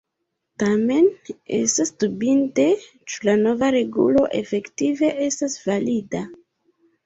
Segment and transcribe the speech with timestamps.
[0.61, 1.09] Tamen
[1.57, 2.67] estas dubinde,
[3.11, 6.27] ĉu la nova regulo efektive estas valida.